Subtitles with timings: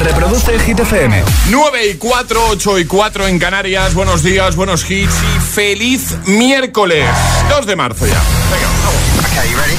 [0.00, 1.22] Reproduce el Hit FM.
[1.50, 3.92] 9 y 4, 8 y 4 en Canarias.
[3.94, 7.06] Buenos días, buenos hits y feliz miércoles.
[7.50, 8.14] 2 de marzo ya.
[8.50, 9.10] Venga, vamos.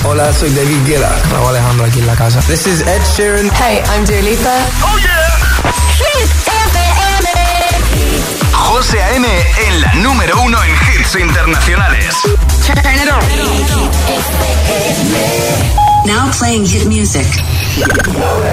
[0.04, 1.12] Hola, soy David Guetta.
[1.32, 2.40] Raúl Alejandro aquí en la casa.
[2.42, 3.50] This is Ed Sheeran.
[3.52, 4.60] Hey, I'm Dua Lipa.
[4.84, 5.42] Oh yeah.
[5.98, 7.30] Hit FM.
[8.54, 9.28] José A.M.
[9.68, 12.16] en la número uno en hits internacionales.
[12.66, 13.10] Turn it
[15.86, 15.91] on.
[16.06, 17.26] Now playing hit music.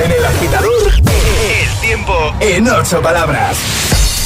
[0.05, 3.57] en el agitador, el tiempo en ocho palabras.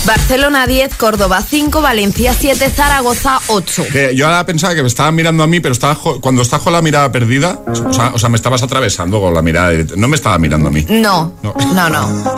[0.05, 3.85] Barcelona 10, Córdoba 5, Valencia 7, Zaragoza 8.
[4.15, 6.83] yo ahora pensaba que me estaban mirando a mí, pero estaba cuando estás con la
[6.83, 7.61] mirada perdida,
[8.13, 9.73] o sea, me estabas atravesando con la mirada.
[9.97, 10.85] No me estaba mirando a mí.
[10.89, 11.89] No, no, no.
[11.89, 12.35] no.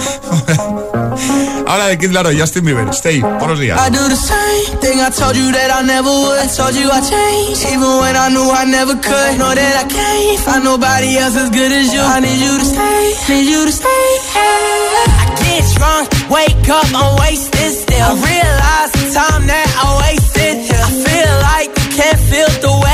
[1.66, 2.88] ahora de Kid Laro y Justin Bieber.
[2.92, 3.78] Stay, buenos días.
[3.80, 6.48] I do the same thing I told you that I never would.
[6.56, 9.38] Told you I changed, even when I knew I never could.
[9.38, 12.00] Know that I can't find nobody else as good as you.
[12.00, 14.04] I need you to stay, need you to stay.
[14.36, 17.72] I get drunk, wake up, I'm wasted.
[17.72, 18.04] still.
[18.04, 20.84] I realize the time that I wasted here.
[20.84, 22.93] I feel like you can't feel the way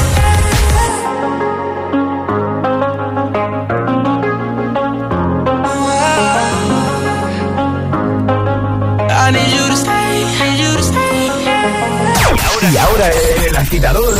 [12.71, 13.11] Y ahora
[13.47, 14.17] el agitador,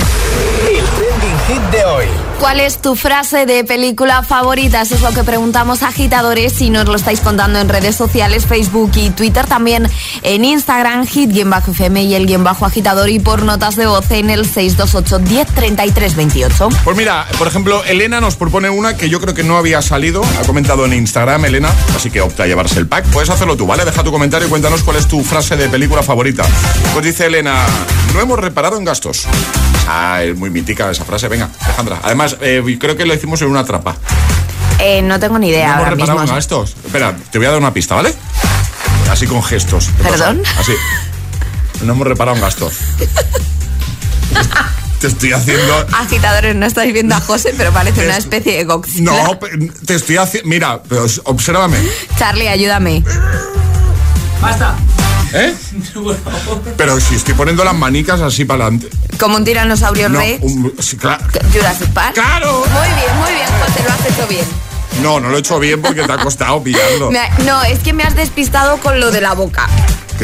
[1.48, 2.06] hit de hoy.
[2.40, 4.82] ¿Cuál es tu frase de película favorita?
[4.82, 8.48] Eso es lo que preguntamos a agitadores y nos lo estáis contando en redes sociales,
[8.48, 9.88] Facebook y Twitter, también
[10.24, 14.46] en Instagram, hit-fm y el guion bajo agitador y por notas de voz en el
[14.46, 16.70] 628 10 28.
[16.84, 20.24] Pues mira, por ejemplo, Elena nos propone una que yo creo que no había salido,
[20.42, 23.06] ha comentado en Instagram, Elena, así que opta a llevarse el pack.
[23.12, 23.86] Puedes hacerlo tú, ¿vale?
[23.86, 26.44] Deja tu comentario y cuéntanos cuál es tu frase de película favorita.
[26.94, 27.66] Pues dice Elena,
[28.16, 29.28] no hemos reparado en gastos.
[29.88, 32.00] Ah, es muy mítica esa frase, venga, Alejandra.
[32.04, 33.96] Además, eh, creo que lo hicimos en una trapa.
[34.80, 35.68] Eh, no tengo ni idea.
[35.68, 36.76] No hemos ahora reparado en gastos.
[36.86, 38.14] Espera, te voy a dar una pista, ¿vale?
[39.10, 39.90] Así con gestos.
[40.02, 40.42] ¿Perdón?
[40.58, 40.74] Así.
[41.84, 42.74] No hemos reparado en gastos.
[45.02, 45.88] Te estoy haciendo.
[45.98, 49.12] Agitadores, no estáis viendo a José, pero parece una especie de Godzilla.
[49.12, 49.40] No,
[49.84, 50.48] te estoy haciendo.
[50.48, 51.78] Mira, pero obsérvame.
[52.20, 53.04] Charlie, ayúdame.
[54.40, 54.76] Basta.
[55.34, 55.56] ¿Eh?
[56.78, 58.90] Pero si estoy poniendo las manicas así para adelante.
[59.20, 60.44] Como un tiranosaurio No, rex.
[60.44, 61.24] un- sí, claro.
[61.54, 62.14] Jurassic Park.
[62.16, 62.64] ¡Claro!
[62.72, 64.46] Muy bien, muy bien, José, lo has hecho bien.
[65.02, 67.12] No, no lo he hecho bien porque te ha costado pillando.
[67.46, 69.68] No, es que me has despistado con lo de la boca.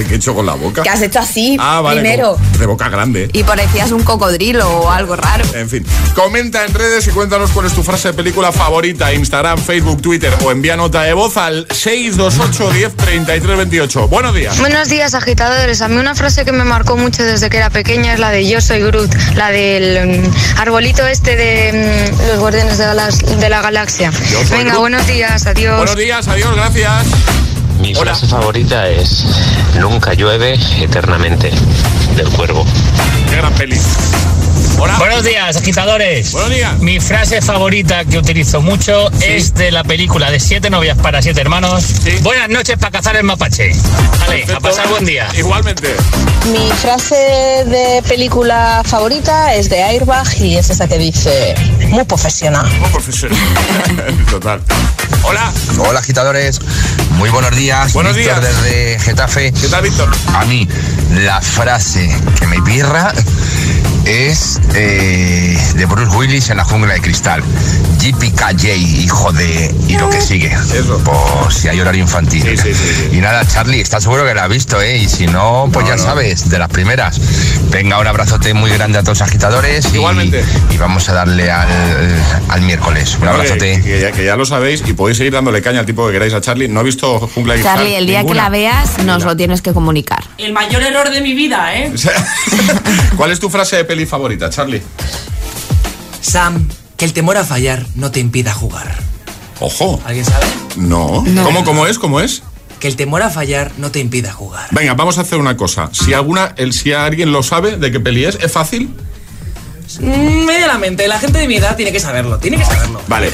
[0.06, 0.84] ¿Qué, he hecho con la boca?
[0.84, 2.02] Que has hecho así Ah, vale.
[2.02, 2.34] primero.
[2.36, 3.30] como- De boca grande.
[3.34, 5.44] Y parecías un cocodrilo o algo raro.
[5.54, 5.86] En fin,
[6.16, 10.34] comenta en redes y cuéntanos cuál es tu frase de película favorita, Instagram, Facebook, Twitter
[10.44, 14.08] o envía nota de voz al 628 10 33 28.
[14.08, 14.58] Buenos días.
[14.60, 15.82] Buenos días, agitadores.
[15.82, 18.48] A mí una frase que me marcó mucho desde que era pequeña es la de
[18.48, 23.50] Yo soy Groot, la del mm, arbolito este de mm, los Guardianes de, Galas- de
[23.50, 24.12] la Galaxia.
[24.32, 24.80] Yo soy Venga, Groot.
[24.82, 25.78] buenos días, adiós.
[25.78, 27.06] Buenos días, adiós, gracias.
[27.88, 28.12] Mi Hola.
[28.12, 29.26] frase favorita es
[29.80, 31.50] Nunca llueve eternamente
[32.18, 32.66] del cuervo.
[33.30, 33.80] Qué gran peli.
[34.80, 34.96] Hola.
[35.00, 36.32] Buenos días, agitadores.
[36.32, 36.78] Buenos días.
[36.80, 41.42] Mi frase favorita que utilizo mucho es de la película de Siete novias para siete
[41.42, 41.84] hermanos.
[41.84, 42.12] Sí.
[42.22, 43.72] Buenas noches para cazar el mapache.
[44.20, 45.28] Vale, a pasar buen día.
[45.36, 45.96] Igualmente.
[46.52, 51.56] Mi frase de película favorita es de Airbag y es esa que dice
[51.88, 52.70] muy profesional.
[52.80, 53.38] Muy profesional.
[54.30, 54.62] Total.
[55.24, 55.52] Hola.
[55.80, 56.60] Hola, agitadores.
[57.12, 57.94] Muy buenos días.
[57.94, 58.64] Buenos Víctor días.
[58.64, 59.52] desde Getafe.
[59.52, 60.10] ¿Qué tal, Víctor?
[60.36, 60.68] A mí,
[61.24, 63.12] la frase que me pirra
[64.08, 67.44] es eh, de Bruce Willis en la jungla de cristal.
[68.00, 69.74] JPKJ, hijo de...
[69.88, 70.48] y lo que sigue.
[70.74, 71.00] Eso.
[71.04, 72.42] Por si hay horario infantil.
[72.44, 73.18] Sí, sí, sí, sí.
[73.18, 74.98] Y nada, Charlie, estás seguro que la has visto, ¿eh?
[74.98, 76.04] Y si no, pues No, ya no.
[76.04, 77.20] sabes, de las primeras.
[77.70, 79.86] Venga, un abrazote muy grande a todos los agitadores.
[79.92, 80.44] y- Igualmente.
[80.72, 81.68] Y, vamos a darle al,
[82.50, 83.16] al miércoles.
[83.16, 83.82] Un que, abrazote.
[83.82, 86.34] que ya, que ya lo sabéis y podéis seguir dándole caña al tipo que queráis
[86.34, 86.68] a Charlie.
[86.70, 89.62] No he visto Jungla de Cristal Charlie, el día que la veas, nos lo tienes
[89.62, 90.24] que comunicar.
[90.38, 91.92] El mayor error de mi vida, ¿eh?
[91.94, 92.14] O sea,
[93.18, 94.84] ¿Cuál es tu frase de peli favorita, Charlie?
[96.22, 98.96] Sam, que el temor a fallar no te impida jugar.
[99.60, 100.00] Ojo.
[100.06, 100.46] ¿Alguien sabe?
[100.76, 101.26] No.
[101.44, 101.98] ¿Cómo, ¿Cómo es?
[101.98, 102.44] ¿Cómo es?
[102.80, 104.68] Que el temor a fallar no te impida jugar.
[104.70, 105.90] Venga, vamos a hacer una cosa.
[105.94, 108.94] Si alguna, el, si alguien lo sabe de qué peli es, ¿es fácil?
[110.00, 113.02] Mm, medianamente, la gente de mi edad tiene que saberlo, tiene que saberlo.
[113.08, 113.32] Vale.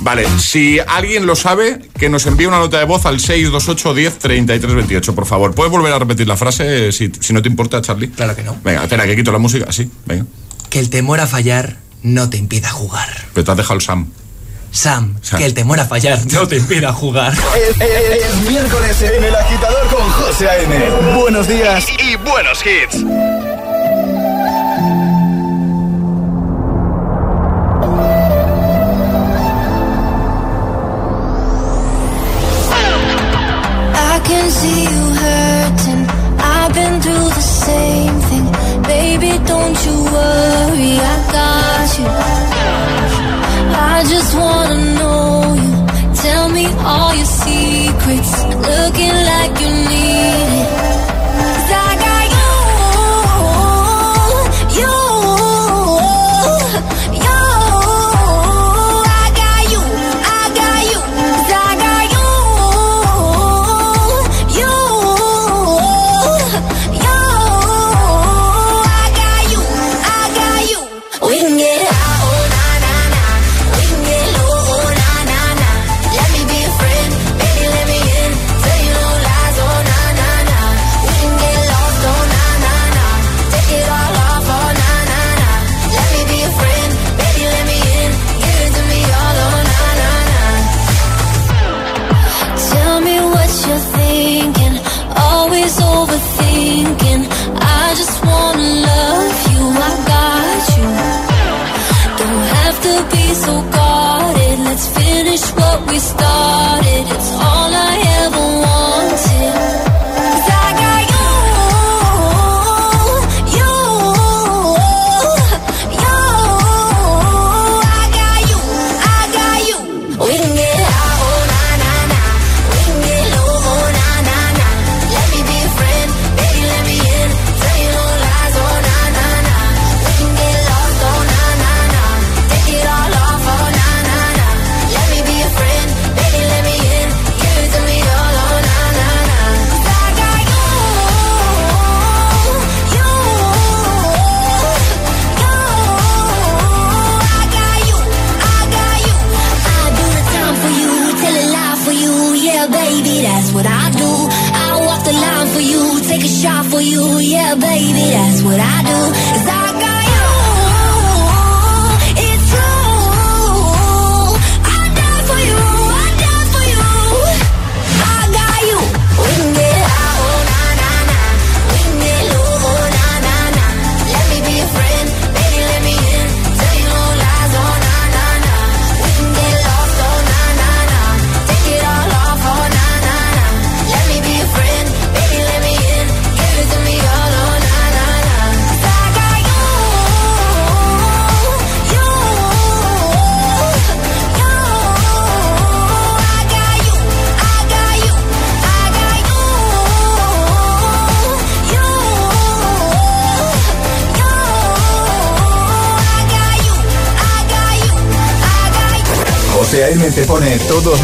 [0.00, 4.18] Vale, si alguien lo sabe, que nos envíe una nota de voz al 628 10
[4.18, 5.54] 33 28, por favor.
[5.54, 8.10] ¿Puedes volver a repetir la frase si, si no te importa, Charlie?
[8.10, 8.56] Claro que no.
[8.62, 9.70] Venga, espera, que quito la música.
[9.72, 10.24] Sí, venga.
[10.70, 13.08] Que el temor a fallar no te impida jugar.
[13.34, 14.06] Pero te has dejado el Sam.
[14.70, 15.38] Sam, Sam.
[15.40, 17.32] que el temor a fallar no te impida jugar.
[17.32, 20.78] Es, es- es miércoles en el agitador con José A.M.
[21.18, 23.02] Buenos días y, y buenos hits.
[34.50, 36.04] See you hurting.
[36.40, 38.46] I've been through the same thing.
[38.82, 42.08] Baby, don't you worry, I got you.
[43.92, 45.74] I just wanna know you.
[46.22, 48.47] Tell me all your secrets.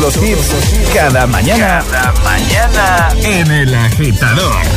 [0.01, 0.55] Los hits
[0.93, 1.83] cada mañana.
[1.91, 4.74] Cada mañana en el agitador.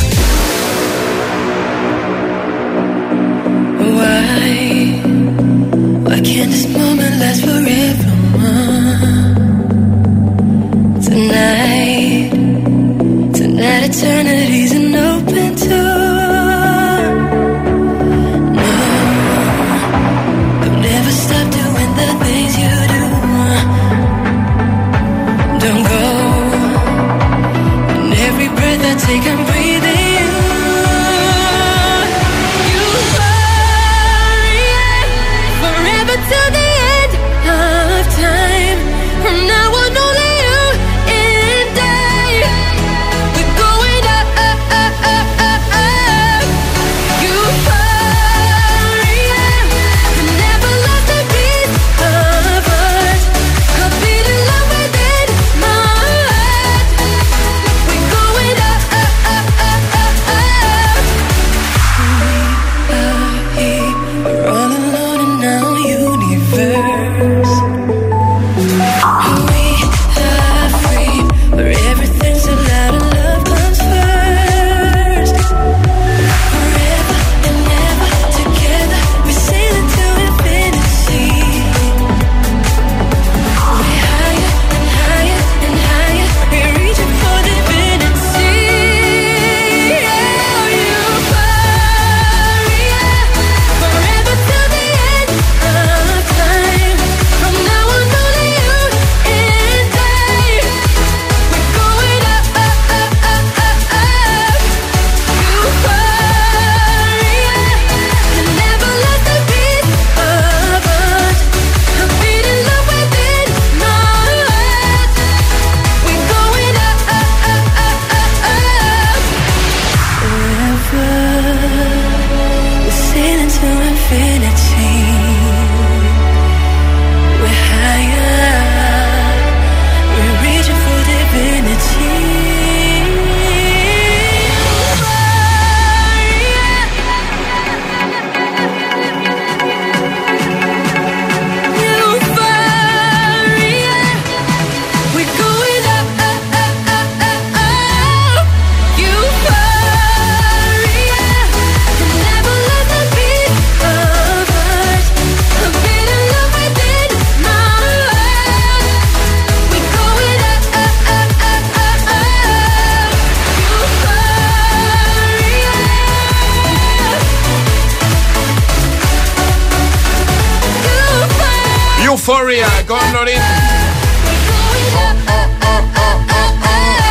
[172.28, 173.40] Con Lorin.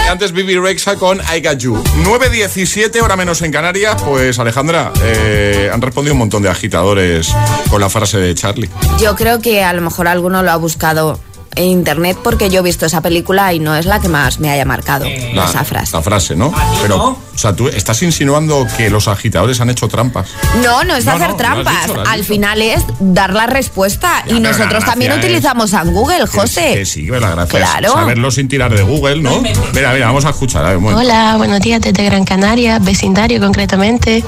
[0.06, 1.84] Y antes Bibi Rexa con I Got You.
[2.04, 4.00] 9.17, hora menos en Canarias.
[4.04, 7.34] Pues Alejandra, eh, han respondido un montón de agitadores
[7.72, 8.70] con la frase de Charlie.
[9.00, 11.20] Yo creo que a lo mejor alguno lo ha buscado
[11.58, 14.50] en internet porque yo he visto esa película y no es la que más me
[14.50, 15.92] haya marcado La- esa frase.
[15.96, 16.54] La frase, ¿no?
[16.82, 20.30] Pero, o sea, tú estás insinuando que los agitadores han hecho trampas.
[20.64, 21.88] No, no es No, hacer no, trampas.
[21.88, 24.24] dicho, Al final es dar la respuesta.
[24.28, 26.74] Ya, y nosotros también es- utilizamos a Google, José.
[26.76, 27.94] Que sí, que la gracia es Claro.
[27.94, 29.42] saberlo sin tirar de Google, ¿no?
[29.74, 30.66] Mira, mira, vamos a escuchar.
[30.66, 30.94] a ver.
[30.94, 34.24] Hola, buenos días desde Gran Canaria, vecindario concretamente.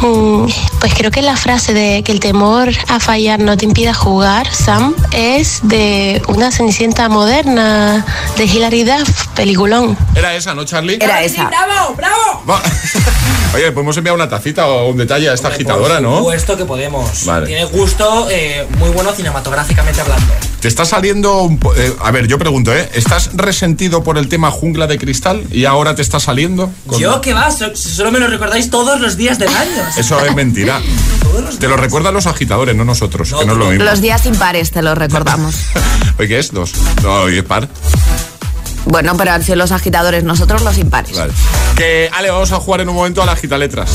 [0.00, 0.46] Mm,
[0.80, 4.46] Pues creo que la frase de que el temor a fallar no te impida jugar,
[4.54, 8.04] Sam, es de una cenicienta moderna
[8.36, 9.96] de Hilary Duff, peliculón.
[10.14, 10.98] ¿Era esa, no, Charlie?
[11.00, 11.44] Era esa.
[11.48, 12.16] ¡Bravo, bravo!
[13.54, 16.18] Oye, podemos enviar una tacita o un detalle a esta agitadora, Por ¿no?
[16.18, 17.24] supuesto que podemos.
[17.24, 17.46] Vale.
[17.46, 20.32] Tiene gusto eh, muy bueno cinematográficamente hablando.
[20.60, 22.88] Te está saliendo un po- eh, a ver, yo pregunto, ¿eh?
[22.94, 26.72] ¿Estás resentido por el tema jungla de cristal y ahora te está saliendo?
[26.86, 29.82] con- Yo que va, so- solo me lo recordáis todos los días del año.
[29.96, 30.80] Eso es mentira.
[31.60, 33.84] Te lo recuerdan los agitadores, no nosotros, que no es lo mismo.
[33.84, 35.54] Los días impares te los recordamos.
[36.18, 36.50] Oye, ¿qué es?
[36.52, 36.72] Dos.
[37.02, 37.68] No, hoy es par.
[38.86, 41.16] Bueno, pero han sido los agitadores, nosotros los impares.
[41.16, 41.32] Vale.
[41.76, 43.90] Que, Ale, vamos a jugar en un momento a las gitaletras.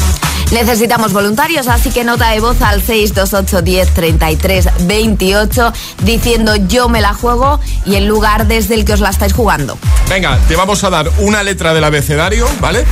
[0.51, 6.99] Necesitamos voluntarios, así que nota de voz al 628 10 33 28 diciendo yo me
[6.99, 9.77] la juego y el lugar desde el que os la estáis jugando.
[10.09, 12.85] Venga, te vamos a dar una letra del abecedario, ¿vale?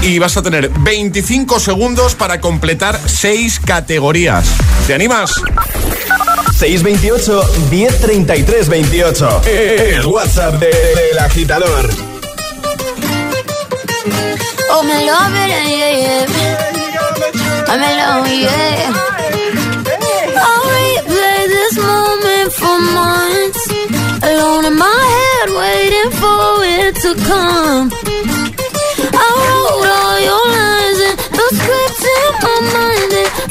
[0.00, 4.46] Y vas a tener 25 segundos para completar 6 categorías.
[4.86, 5.34] ¿Te animas?
[6.62, 9.40] 628 1033 28.
[9.46, 11.90] El WhatsApp de- del agitador.
[14.70, 16.26] Oh, me love it, yeah, yeah.
[17.66, 18.92] I'm in love, yeah.
[21.48, 23.62] This moment for months.
[24.22, 27.90] Alone in my head, waiting for it to come.
[29.14, 29.52] I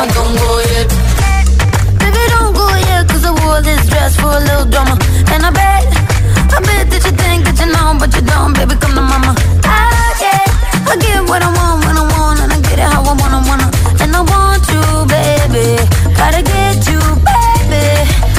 [0.00, 0.06] a.
[0.12, 0.88] Don't go yet.
[2.00, 4.96] Baby, don't go yet, cause I wore this dress for a little drama.
[5.32, 5.84] And I bet,
[6.52, 9.32] I bet that you think that you know, but you don't, baby, come to mama.
[9.64, 10.48] Ah, I get,
[10.92, 13.40] I get what I want when I want, and I get it how I wanna,
[13.48, 13.68] wanna.
[14.02, 15.80] And I want you, baby,
[16.16, 17.86] gotta get you, baby.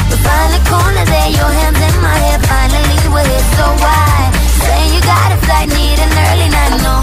[0.09, 4.29] We find a corner there, your hands in my hair, finally we're here, so why?
[4.61, 6.95] Saying you got a flight, need an early night, no.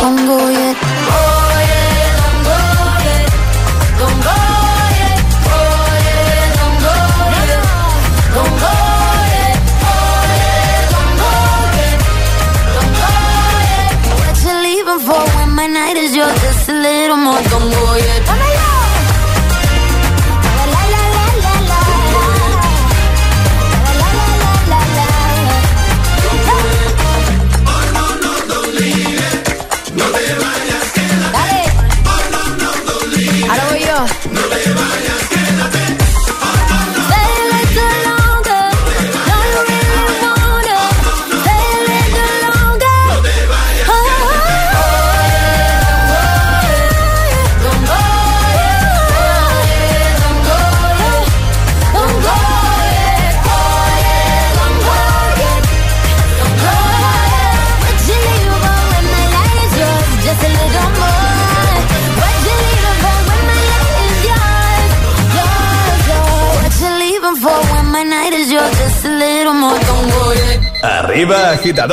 [0.00, 0.76] Don't go yet.
[1.08, 1.47] Go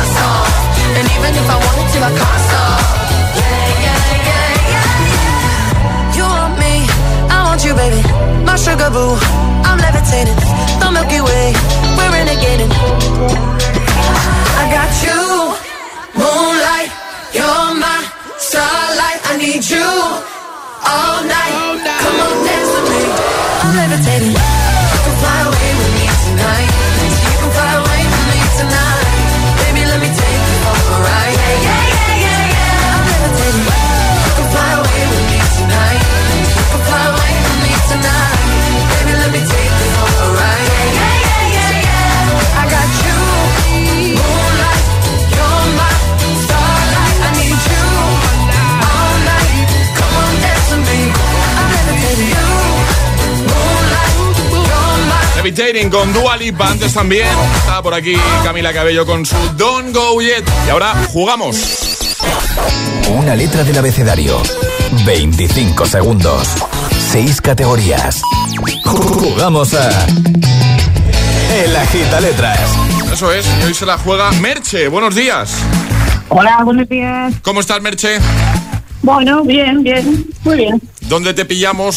[0.00, 2.80] And even if I wanted to, I can't stop.
[3.36, 6.16] Yeah, yeah, yeah, yeah.
[6.16, 6.74] You want me,
[7.28, 8.00] I want you, baby.
[8.44, 9.14] My sugar boo,
[9.68, 10.38] I'm levitating.
[10.80, 11.52] The Milky Way,
[11.96, 12.72] we're renegading.
[14.60, 15.20] I got you,
[16.16, 16.90] moonlight.
[17.36, 18.00] You're my
[18.38, 19.20] starlight.
[19.30, 19.88] I need you
[20.92, 21.54] all night.
[22.02, 22.69] Come on, dance
[55.50, 57.26] Levitating con Dua Lipa antes también.
[57.56, 60.44] Estaba por aquí Camila Cabello con su Don't Go Yet.
[60.64, 61.56] Y ahora jugamos.
[63.08, 64.40] Una letra del abecedario.
[65.04, 66.46] 25 segundos.
[67.10, 68.22] 6 categorías.
[68.84, 70.06] Jugamos a.
[71.64, 72.60] El Agita Letras.
[73.12, 74.86] Eso es, y hoy se la juega Merche.
[74.86, 75.52] Buenos días.
[76.28, 77.34] Hola, buenos días.
[77.42, 78.18] ¿Cómo estás, Merche?
[79.02, 80.80] Bueno, bien, bien, muy bien.
[81.08, 81.96] ¿Dónde te pillamos?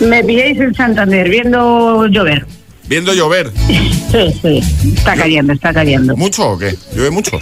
[0.00, 2.46] Me pilláis en Santander viendo llover.
[2.86, 3.50] Viendo llover.
[4.10, 4.60] Sí, sí,
[4.96, 6.16] está cayendo, está cayendo.
[6.16, 6.74] ¿Mucho o qué?
[6.92, 7.40] ¿Llueve mucho?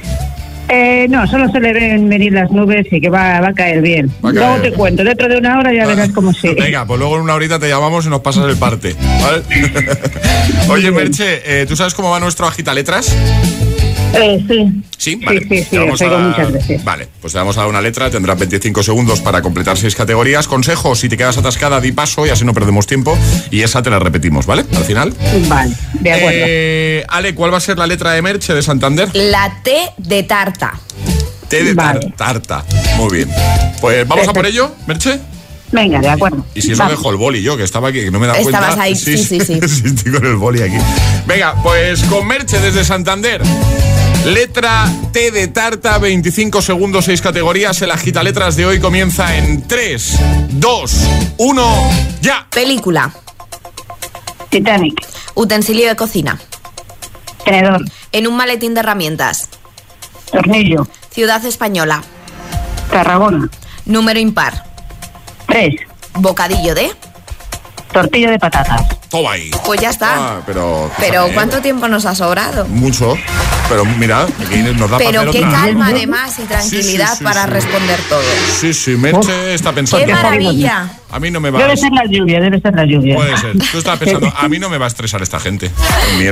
[0.68, 3.80] Eh, no, solo se le ven venir las nubes y que va, va a caer
[3.80, 4.10] bien.
[4.22, 6.54] A Luego te cuento, dentro de una hora ya verás cómo sigue.
[6.60, 8.94] Venga, pues luego en una horita te llamamos y nos pasas el parte.
[9.22, 9.42] ¿vale?
[10.68, 13.16] Oye, Merche, eh, ¿tú sabes cómo va nuestro agita letras?
[14.14, 14.82] Eh, sí.
[14.96, 15.46] Sí, vale.
[15.48, 16.82] sí, sí, os oigo muchas veces.
[16.84, 20.48] Vale, pues te vamos a dar una letra, tendrás 25 segundos para completar seis categorías.
[20.48, 23.16] Consejos, si te quedas atascada, di paso y así no perdemos tiempo.
[23.50, 24.64] Y esa te la repetimos, ¿vale?
[24.74, 25.14] Al final.
[25.48, 26.38] Vale, de acuerdo.
[26.40, 29.08] Eh, Ale, ¿cuál va a ser la letra de Merche de Santander?
[29.14, 30.72] La T de tarta.
[31.48, 32.64] T de tar- tarta.
[32.96, 33.30] Muy bien.
[33.80, 35.18] Pues vamos a por ello, Merche.
[35.70, 36.44] Venga, de acuerdo.
[36.54, 36.96] Y si eso Vamos.
[36.98, 38.82] dejo el boli yo, que estaba aquí, que no me he dado Estabas cuenta.
[38.84, 39.52] ahí, sí, sí, sí.
[39.62, 40.76] estoy con el boli aquí.
[41.26, 43.42] Venga, pues con Merche desde Santander.
[44.24, 47.80] Letra T de tarta, 25 segundos, 6 categorías.
[47.82, 50.18] El agita letras de hoy comienza en 3,
[50.50, 50.92] 2,
[51.38, 52.46] 1, ya.
[52.50, 53.12] Película.
[54.50, 55.06] Titanic.
[55.34, 56.38] Utensilio de cocina.
[57.44, 57.84] Tenedor.
[58.12, 59.48] En un maletín de herramientas.
[60.32, 60.88] Tornillo.
[61.10, 62.02] Ciudad española.
[62.90, 63.48] Tarragona.
[63.86, 64.67] Número impar.
[65.48, 65.74] Tres.
[66.14, 66.90] Bocadillo de.
[67.92, 68.82] Tortilla de patatas.
[69.08, 69.50] Toma ahí.
[69.64, 70.14] Pues ya está.
[70.16, 70.90] Ah, pero.
[70.98, 72.66] Pero eh, ¿cuánto tiempo nos ha sobrado?
[72.66, 73.16] Mucho.
[73.68, 77.44] Pero mira, aquí nos da Pero qué calma además y tranquilidad Sí, sí, sí, para
[77.44, 77.50] sí.
[77.50, 78.22] responder todo.
[78.60, 80.04] Sí, sí, Merche está pensando.
[80.06, 80.88] ¡Qué maravilla!
[81.10, 83.14] A mí no me va Debe ser la lluvia, debe ser la lluvia.
[83.16, 83.52] Puede ser.
[83.72, 85.70] Tú estabas pensando, a mí no me va a estresar esta gente.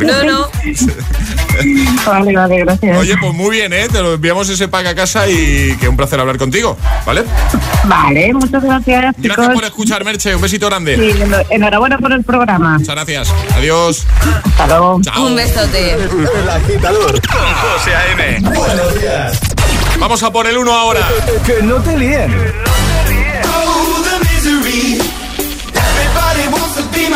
[0.07, 0.47] No, no.
[2.07, 2.99] Vale, vale, gracias.
[2.99, 3.89] Oye, pues muy bien, ¿eh?
[3.91, 7.25] Te lo enviamos ese pack a casa y que un placer hablar contigo, ¿vale?
[7.85, 10.35] Vale, muchas gracias, Gracias por escuchar, Merche.
[10.35, 10.97] Un besito grande.
[10.97, 11.19] Sí,
[11.51, 12.79] enhorabuena por el programa.
[12.79, 13.35] Muchas gracias.
[13.55, 14.05] Adiós.
[14.45, 15.01] Hasta luego.
[15.03, 15.27] Chao.
[15.27, 15.93] Un besote.
[15.95, 18.41] El agitador con José A.M.
[18.41, 19.41] Buenos días.
[19.99, 21.09] Vamos a por el uno ahora.
[21.47, 22.35] Que no te líen.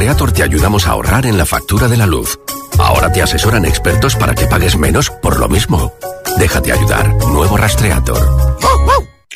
[0.00, 2.38] En Rastreator te ayudamos a ahorrar en la factura de la luz.
[2.78, 5.92] Ahora te asesoran expertos para que pagues menos por lo mismo.
[6.38, 7.14] Déjate ayudar.
[7.26, 8.18] Nuevo Rastreator.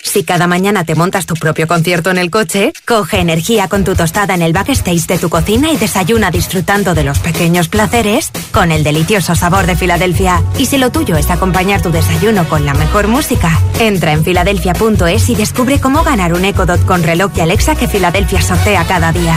[0.03, 3.94] Si cada mañana te montas tu propio concierto en el coche, coge energía con tu
[3.94, 8.72] tostada en el backstage de tu cocina y desayuna disfrutando de los pequeños placeres con
[8.72, 10.42] el delicioso sabor de Filadelfia.
[10.57, 13.50] Y si lo tuyo es acompañar tu desayuno con la mejor música,
[13.81, 17.87] entra en filadelfia.es y descubre cómo ganar un Echo Dot con reloj y Alexa que
[17.87, 19.37] Filadelfia sortea cada día.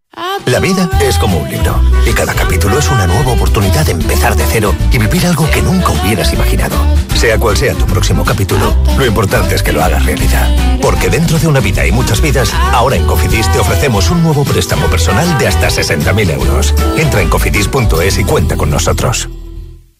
[0.45, 4.35] La vida es como un libro y cada capítulo es una nueva oportunidad de empezar
[4.35, 6.75] de cero y vivir algo que nunca hubieras imaginado.
[7.15, 10.53] Sea cual sea tu próximo capítulo, lo importante es que lo hagas realidad.
[10.81, 14.43] Porque dentro de una vida y muchas vidas, ahora en Cofidis te ofrecemos un nuevo
[14.43, 16.73] préstamo personal de hasta 60.000 euros.
[16.97, 19.29] Entra en cofidis.es y cuenta con nosotros.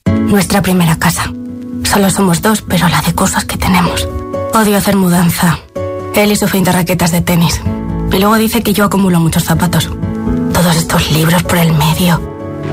[0.05, 1.31] Nuestra primera casa.
[1.83, 4.07] Solo somos dos, pero la de cosas que tenemos.
[4.53, 5.59] Odio hacer mudanza.
[6.15, 7.61] Él y su fin de raquetas de tenis.
[8.11, 9.89] Y luego dice que yo acumulo muchos zapatos.
[10.53, 12.21] Todos estos libros por el medio.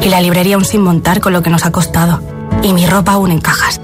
[0.02, 2.20] Y la librería aún sin montar con lo que nos ha costado.
[2.62, 3.80] Y mi ropa aún en cajas.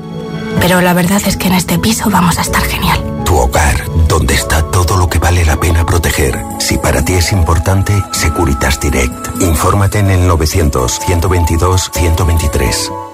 [0.61, 2.99] Pero la verdad es que en este piso vamos a estar genial.
[3.25, 6.41] Tu hogar, donde está todo lo que vale la pena proteger.
[6.59, 9.41] Si para ti es importante, Securitas Direct.
[9.41, 13.14] Infórmate en el 900-122-123.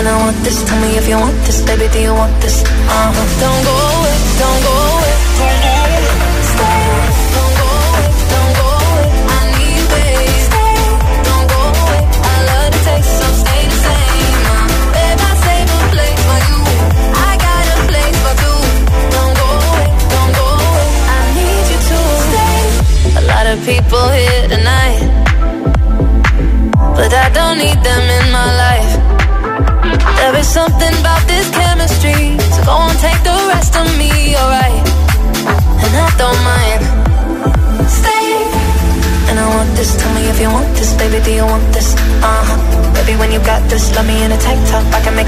[0.00, 0.64] And I want this.
[0.64, 1.86] Tell me if you want this, baby.
[1.92, 2.62] Do you want this?
[2.64, 3.26] Uh huh.
[3.42, 5.69] Don't go away, don't go away,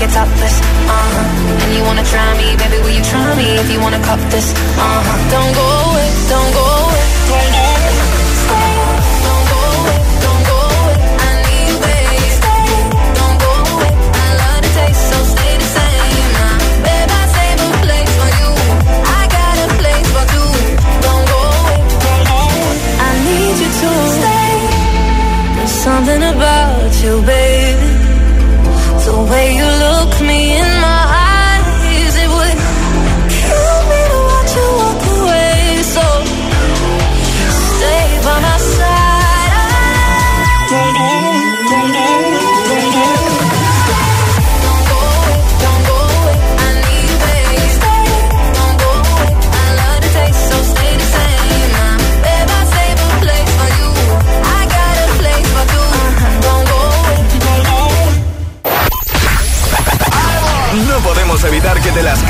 [0.03, 0.57] it topless.
[0.61, 1.63] Uh huh.
[1.63, 4.53] And you wanna try me, baby, will you try me if you wanna cup this?
[4.53, 5.31] Uh huh.
[5.35, 6.72] Don't go away, don't go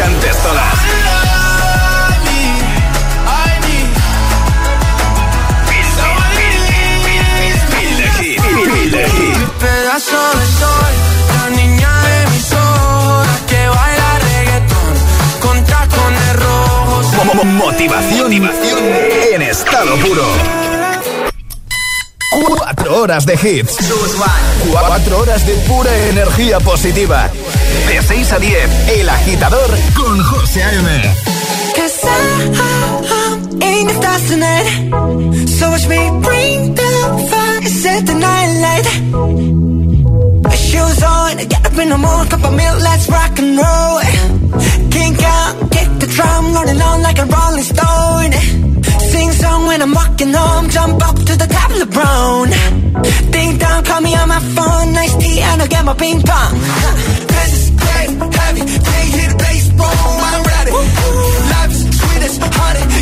[0.03, 0.73] cantes todas.
[9.59, 10.93] Pedazo de sol,
[11.37, 14.95] la niña de mis ojos, que baila reggaetón
[15.41, 17.07] con tacones rojos.
[17.25, 20.25] Mo- mo- Motivación en estado puro.
[22.59, 23.77] Cuatro horas de hits.
[24.71, 27.31] Cuatro horas de pura energía positiva.
[27.89, 30.89] De 6 a 10, El Agitador con José A.M.
[31.75, 33.95] Cause I, in the
[34.29, 34.69] tonight.
[35.49, 36.91] So watch me bring the
[37.31, 38.87] fire, set the night light.
[40.57, 44.01] Shoes on, get up in the morning, cup of milk, let's rock and roll.
[44.91, 48.33] Kink out, kick the drum, rolling on like a rolling stone.
[49.11, 52.49] Sing song when I'm walking home, jump up to the top of the brown.
[53.33, 57.32] Ding dong, call me on my phone, nice tea, and I'll get my ping pong.
[58.23, 60.73] This is great, heavy, can't hear the bass, boom, I'm ready.
[61.51, 63.02] Life's sweet as honey,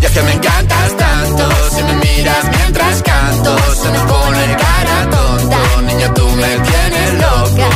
[0.00, 5.10] Y es que me encantas tanto, si me miras mientras canto, se me pone cara
[5.10, 5.58] tonta.
[5.82, 7.68] Niña, tú me tienes loca.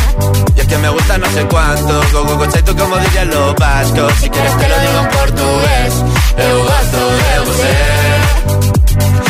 [0.57, 3.55] Y es que me gusta no sé cuánto, go go go tú como dirían los
[3.57, 4.13] vascos.
[4.21, 5.95] Si quieres te lo digo en portugués,
[6.37, 9.30] eu gosto de você.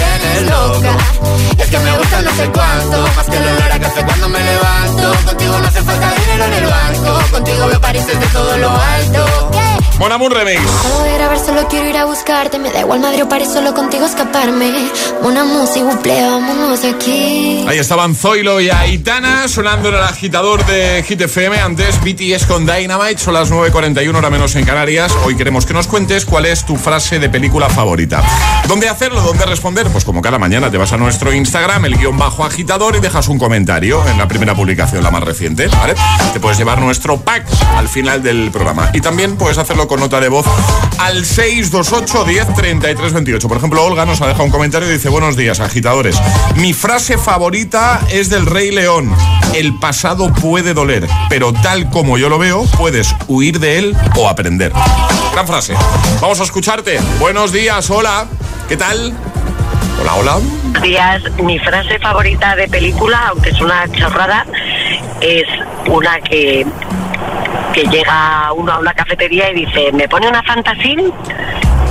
[0.21, 0.97] tienes loca.
[1.57, 4.29] Y es que me gusta no sé cuánto, más que el olor a café cuando
[4.29, 5.13] me levanto.
[5.25, 9.51] Contigo no hace falta dinero en el banco, contigo veo París desde todo lo alto.
[9.99, 10.61] Mon Amour Remix.
[11.45, 12.59] Solo quiero ir a buscarte.
[12.59, 14.71] Me da igual Madrid o París, solo contigo escaparme.
[15.21, 17.65] Buple, vámonos aquí.
[17.67, 21.59] Ahí estaban Zoilo y Aitana sonando en el agitador de Hit FM.
[21.59, 25.11] Antes BTS con Dynamite, son las 9.41 hora menos en Canarias.
[25.25, 28.23] Hoy queremos que nos cuentes cuál es tu frase de película favorita.
[28.67, 29.21] ¿Dónde hacerlo?
[29.21, 29.87] ¿Dónde responder?
[29.87, 33.29] Pues como cada mañana te vas a nuestro Instagram, el guion bajo agitador, y dejas
[33.29, 35.69] un comentario en la primera publicación, la más reciente.
[36.33, 37.45] Te puedes llevar nuestro pack
[37.77, 38.89] al final del programa.
[38.93, 40.45] Y también puedes hacerlo con nota de voz
[40.97, 43.47] al 628 10 33 28.
[43.47, 46.17] Por ejemplo, Olga nos ha dejado un comentario y dice: Buenos días, agitadores.
[46.57, 49.15] Mi frase favorita es del Rey León.
[49.53, 54.27] El pasado puede doler, pero tal como yo lo veo, puedes huir de él o
[54.27, 54.73] aprender.
[55.31, 55.73] Gran frase.
[56.19, 56.99] Vamos a escucharte.
[57.17, 58.27] Buenos días, hola.
[58.67, 59.13] ¿Qué tal?
[59.99, 60.39] Hola, hola.
[60.81, 61.21] Días.
[61.43, 64.45] Mi frase favorita de película, aunque es una chorrada,
[65.21, 65.45] es
[65.87, 66.65] una que,
[67.73, 71.11] que llega uno a una cafetería y dice, ¿me pone una fantasín?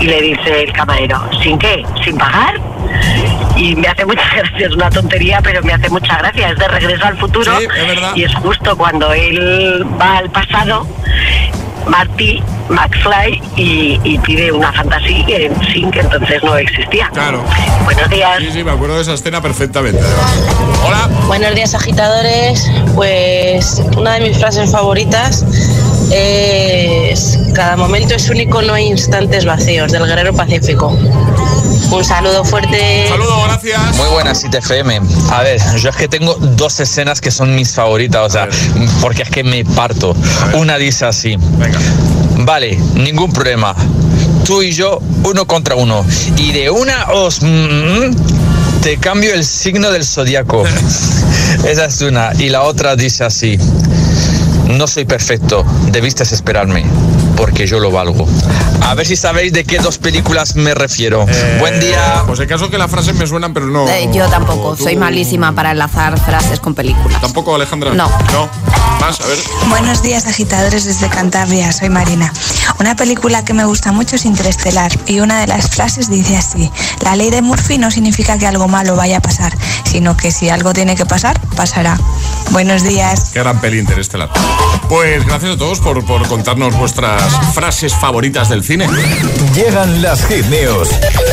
[0.00, 1.84] Y le dice el camarero, ¿sin qué?
[2.04, 2.54] ¿Sin pagar?
[3.56, 6.50] Y me hace mucha gracia, es una tontería, pero me hace mucha gracia.
[6.50, 8.12] Es de regreso al futuro Sí, es verdad.
[8.16, 10.86] y es justo cuando él va al pasado,
[11.86, 17.08] Marty McFly, y, y pide una fantasía que sin que entonces no existía.
[17.12, 17.42] Claro.
[17.84, 18.38] Buenos días.
[18.38, 20.00] Sí, sí, me acuerdo de esa escena perfectamente.
[20.86, 21.08] Hola.
[21.26, 25.44] Buenos días agitadores, pues una de mis frases favoritas
[26.12, 30.96] es cada momento es único, no hay instantes vacíos, del guerrero pacífico.
[31.90, 33.06] Un saludo fuerte.
[33.08, 33.96] Saludo, gracias.
[33.96, 35.00] Muy buenas, ITFM.
[35.30, 38.48] A ver, yo es que tengo dos escenas que son mis favoritas, o sea,
[39.00, 40.14] porque es que me parto.
[40.54, 41.36] Una dice así.
[42.38, 43.74] Vale, ningún problema.
[44.44, 46.04] Tú y yo, uno contra uno.
[46.36, 47.42] Y de una os...
[47.42, 50.64] mm, te cambio el signo del zodiaco.
[51.66, 52.32] Esa es una.
[52.38, 53.58] Y la otra dice así.
[54.68, 56.84] No soy perfecto, debiste esperarme,
[57.36, 58.26] porque yo lo valgo.
[58.82, 61.24] A ver si sabéis de qué dos películas me refiero.
[61.28, 62.24] Eh, Buen día.
[62.26, 63.88] Pues en caso que las frases me suenan, pero no.
[63.88, 67.20] Eh, yo tampoco, Tú- soy malísima para enlazar frases con películas.
[67.20, 67.92] ¿Tampoco, Alejandra?
[67.94, 68.08] No.
[68.32, 68.48] No.
[69.00, 69.38] Más, a ver.
[69.68, 72.32] Buenos días agitadores desde Cantabria, soy Marina.
[72.80, 76.70] Una película que me gusta mucho es Interestelar y una de las frases dice así,
[77.02, 80.48] la ley de Murphy no significa que algo malo vaya a pasar, sino que si
[80.50, 81.98] algo tiene que pasar, pasará.
[82.50, 83.30] Buenos días.
[83.32, 84.28] Qué gran peli interestelar.
[84.88, 87.22] Pues gracias a todos por, por contarnos vuestras
[87.54, 88.86] frases favoritas del cine.
[89.52, 90.88] Llegan las hit news.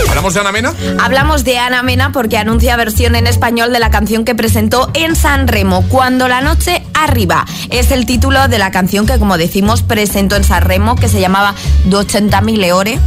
[0.09, 0.73] ¿Hablamos de Ana Mena?
[0.99, 5.15] Hablamos de Ana Mena porque anuncia versión en español de la canción que presentó en
[5.15, 7.45] San Remo, Cuando la noche arriba.
[7.69, 11.19] Es el título de la canción que, como decimos, presentó en San Remo, que se
[11.19, 11.55] llamaba
[11.89, 12.99] 280.000 eure,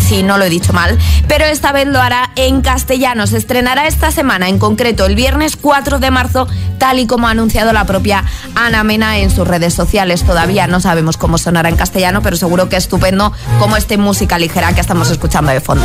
[0.00, 3.26] si no lo he dicho mal, pero esta vez lo hará en castellano.
[3.26, 6.46] Se estrenará esta semana, en concreto el viernes 4 de marzo,
[6.78, 8.24] tal y como ha anunciado la propia
[8.54, 10.24] Ana Mena en sus redes sociales.
[10.24, 14.74] Todavía no sabemos cómo sonará en castellano, pero seguro que estupendo como este música ligera
[14.74, 15.84] que estamos escuchando de fondo.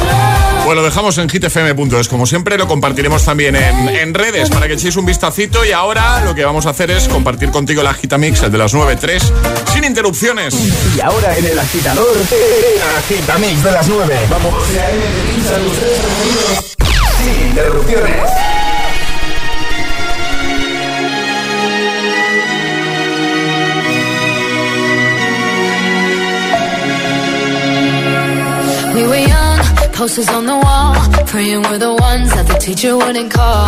[0.66, 2.10] Pues lo dejamos en hitfm.es.
[2.10, 5.66] Como siempre, lo compartiremos también en, en redes para que echéis un vistacito.
[5.66, 8.74] Y ahora lo que vamos a hacer es compartir contigo la Gitamix, el de las
[8.74, 9.22] 9.3,
[9.72, 10.54] sin interrupciones.
[10.96, 14.20] Y ahora en el agitador, el agitamix de las 9.
[14.30, 14.54] Vamos.
[17.24, 18.30] Sin interrupciones.
[28.94, 29.60] We were young,
[29.94, 30.96] posters on the wall,
[31.28, 33.68] praying we're the ones that the teacher wouldn't call.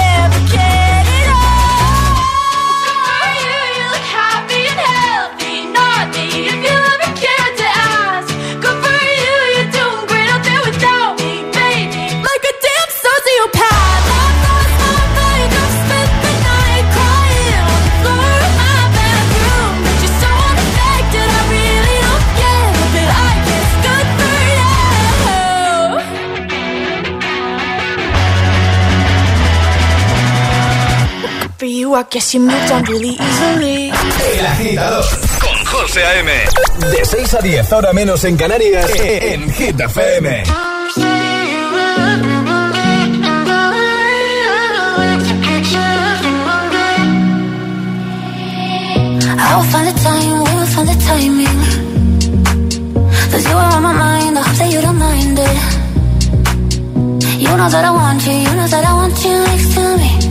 [31.71, 33.91] you, I guess you moved on really easily.
[34.37, 35.05] El agitador
[35.39, 36.31] con José A.M.
[36.91, 40.43] De 6 a 10, ahora menos en Canarias, en Hit FM.
[49.43, 51.59] I'll find the time, we'll find the timing.
[53.31, 55.57] Cause you are on my mind, I hope that you don't mind it.
[57.41, 60.30] You know that I want you, you know that I want you next to me.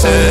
[0.00, 0.29] said.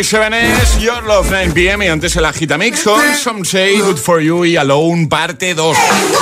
[0.00, 4.56] 7S, Your Love 9pm y antes el Agitamix con Some Say, Good For You y
[4.56, 5.76] Alone parte 2.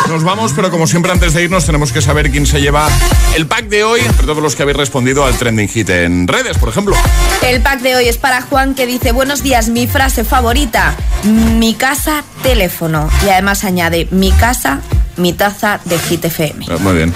[0.09, 2.89] Nos vamos, pero como siempre antes de irnos tenemos que saber quién se lleva
[3.37, 6.57] el pack de hoy, entre todos los que habéis respondido al trending hit en redes,
[6.59, 6.97] por ejemplo.
[7.43, 10.95] El pack de hoy es para Juan que dice, buenos días, mi frase favorita,
[11.25, 13.11] mi casa, teléfono.
[13.27, 14.81] Y además añade, mi casa,
[15.17, 16.65] mi taza de Hit FM.
[16.67, 17.13] Eh, Muy bien.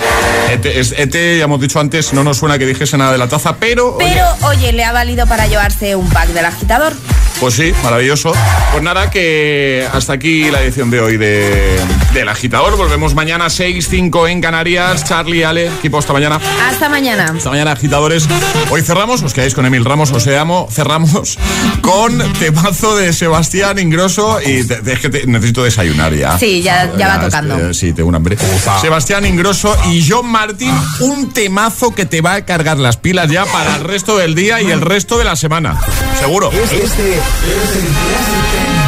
[0.50, 3.28] Ete, es- Ete, ya hemos dicho antes, no nos suena que dijese nada de la
[3.28, 3.96] taza, pero...
[3.96, 6.92] oye, Pero, oye, le ha valido para llevarse un pack del agitador.
[7.40, 8.32] Pues sí, maravilloso.
[8.72, 11.76] Pues nada, que hasta aquí la edición de hoy de,
[12.18, 12.76] del agitador.
[12.76, 15.04] Volvemos mañana 6, 5 en Canarias.
[15.04, 16.40] Charlie, Ale, equipo, hasta mañana.
[16.68, 17.32] Hasta mañana.
[17.36, 18.28] Esta mañana, agitadores.
[18.70, 20.68] Hoy cerramos, os quedáis con Emil Ramos, os amo.
[20.70, 21.38] Cerramos
[21.80, 24.40] con temazo de Sebastián Ingrosso.
[24.44, 26.36] Y te- te- es que te- necesito desayunar ya.
[26.38, 27.54] Sí, ya- ya va tocando.
[27.56, 28.36] este, sí, tengo un hambre.
[28.80, 33.44] Sebastián Ingrosso y John Martin, un temazo que te va a cargar las pilas ya
[33.46, 35.78] para el resto del día y el resto de la semana.
[36.18, 36.50] Seguro.
[36.50, 38.87] Este es el Classic,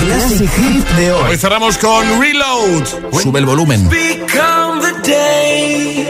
[0.00, 1.30] Classic Hit de hoy.
[1.30, 2.84] Hoy cerramos con Reload.
[3.22, 3.88] Sube el volumen.
[3.88, 6.04] Become the day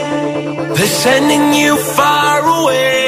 [0.75, 3.04] they're sending you far away,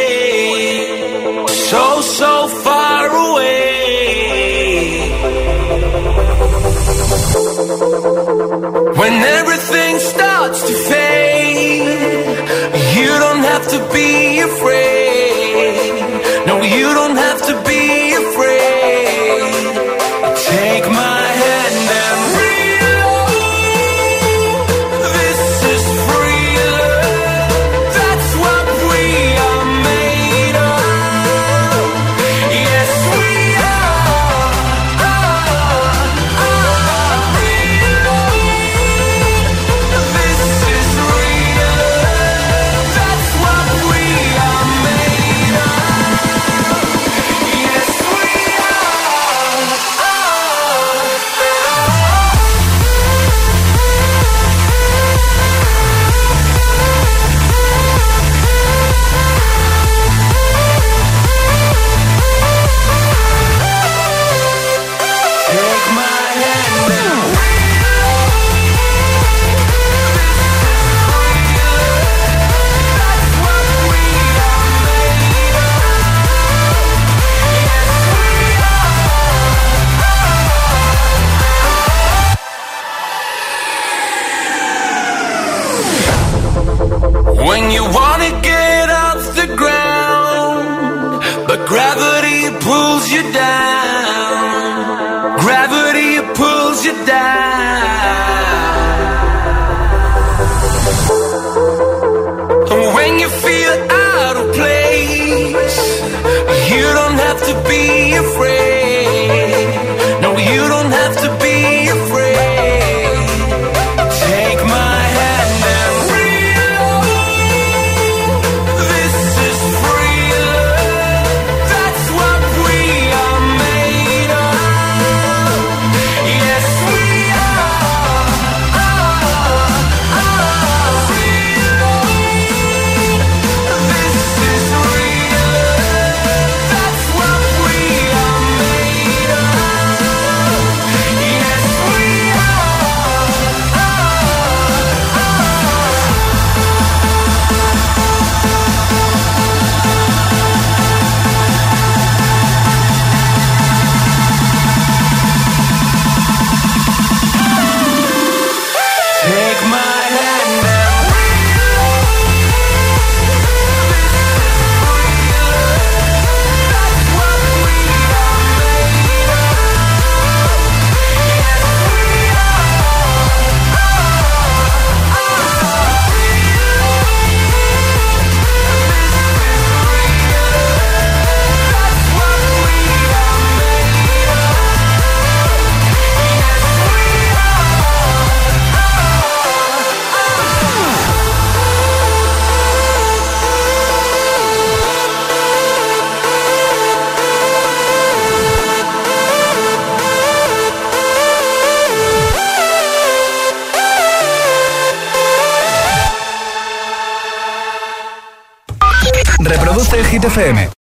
[107.88, 108.57] be afraid.